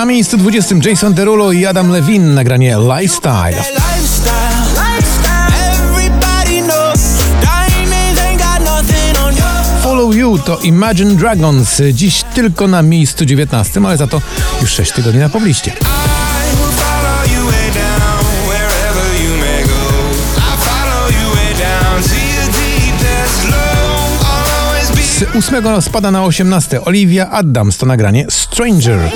[0.00, 3.62] Na miejscu 20 Jason Derulo i Adam Levine nagranie Lifestyle.
[9.82, 11.82] Follow You to Imagine Dragons.
[11.92, 14.22] Dziś tylko na miejscu 19, ale za to
[14.60, 15.72] już 6 tygodni na pobliście.
[25.18, 29.10] Z 8 spada na 18 Olivia Adams to nagranie Stranger.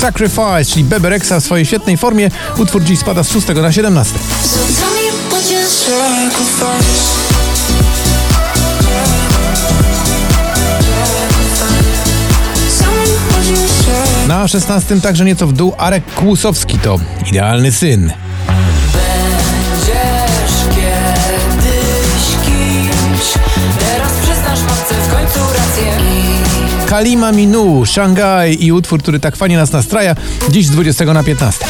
[0.00, 2.30] Sacrifice, czyli Bebe Rexha w swojej świetnej formie.
[2.58, 4.18] Utwór dziś spada z 6 na 17.
[4.42, 6.88] So tell me what you Sacrifice.
[12.78, 14.28] Tell me what you say.
[14.28, 18.27] Na 16 także nieco w dół Arek Kłusowski to Idealny Syn.
[26.86, 30.14] Kalima Minu, Szangaj i utwór, który tak fajnie nas nastraja,
[30.50, 31.66] dziś z 20 na 15.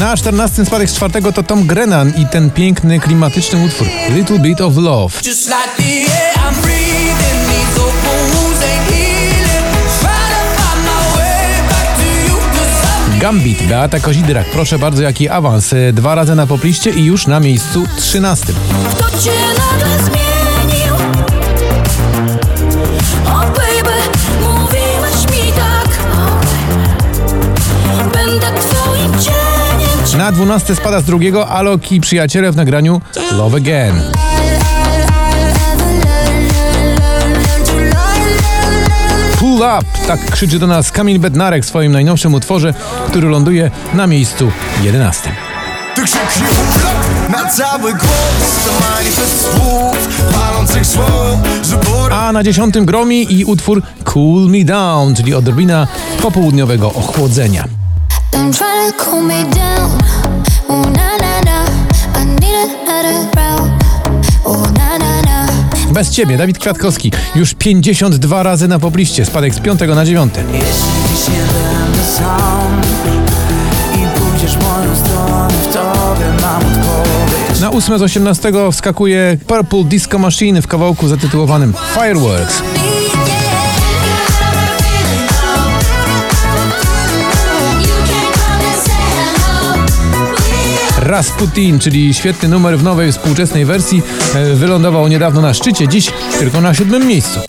[0.00, 4.60] Na 14 spadek z czwartego to Tom Grennan i ten piękny, klimatyczny utwór Little Bit
[4.60, 5.20] of Love.
[13.20, 15.72] Gambit, Beata Kozidrak, proszę bardzo, jaki awans.
[15.72, 18.52] E, Dwa razy na popliście i już na miejscu 13.
[18.90, 20.94] Kto cię nagle zmienił?
[23.26, 23.96] O baby,
[24.40, 25.88] mówiłeś mi tak
[28.12, 33.00] Będę twoim cieniem Na 12 spada z drugiego Alok i przyjaciele w nagraniu
[33.32, 34.02] Love Again.
[39.60, 42.74] Pull Up, tak krzyczy do nas Kamil Bednarek w swoim najnowszym utworze,
[43.08, 44.50] który ląduje na miejscu
[44.82, 45.32] 11.
[45.94, 46.48] Ty krzyknij
[47.28, 51.06] na cały głos To manifest słów, palących słów
[52.10, 55.86] A na 10 Gromi i utwór Cool Me Down, czyli odrobina
[56.22, 57.64] popołudniowego ochłodzenia.
[58.32, 59.98] Don't try to cool me down.
[60.68, 61.64] Oh na na na.
[62.22, 63.49] I need another na
[65.90, 70.34] Bez ciebie, Dawid Kwiatkowski, już 52 razy na popliście, spadek z 5 na 9.
[70.52, 72.80] Jeśli się będę sam
[73.94, 80.18] I pójdziesz moją stronę W tobie mam odpowiedź Na 8 z 18 wskakuje Purple Disco
[80.18, 82.62] Machine w kawałku zatytułowanym Fireworks.
[91.10, 94.02] Rasputin, czyli świetny numer w nowej współczesnej wersji,
[94.34, 97.40] e, wylądował niedawno na szczycie, dziś tylko na siódmym miejscu.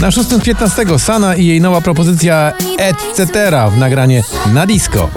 [0.00, 3.26] Na szóstym 15 Sana i jej nowa propozycja Etc.
[3.70, 5.10] w nagranie na disco.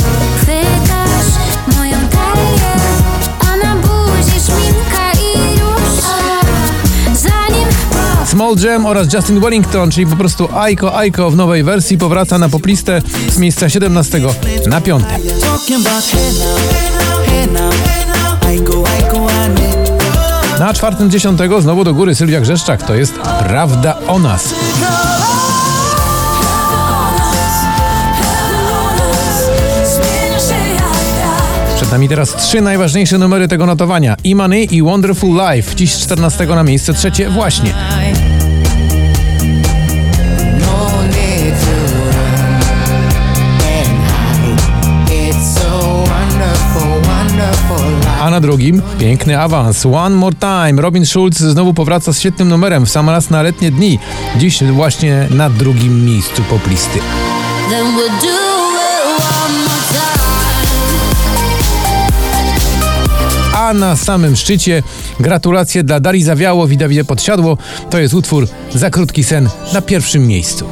[8.37, 12.49] Small Jam oraz Justin Wellington, czyli po prostu Aiko Aiko w nowej wersji powraca na
[12.49, 14.21] poplistę z miejsca 17
[14.67, 15.03] na 5.
[15.41, 21.39] Talking about hey now, hey now I go, I go, I need Na czwartym 10
[21.59, 24.53] znowu do góry Sylwia Grzeszczak, to jest Prawda o nas.
[31.97, 34.16] Nami teraz trzy najważniejsze numery tego notowania.
[34.25, 37.74] E-Money i Wonderful Life, dziś z 14 na miejsce trzecie właśnie.
[48.22, 49.85] A na drugim piękny awans.
[49.85, 50.81] One More Time.
[50.81, 54.00] Robin Schulz znowu powraca z świetnym numerem w sam raz na letnie dni.
[54.38, 57.00] Dziś właśnie na drugim miejscu poplisty.
[63.73, 64.84] Na samym szczycie
[65.19, 67.58] gratulacje dla Darii Zawiało i Podsiadło.
[67.90, 70.66] To jest utwór Za krótki sen na pierwszym miejscu.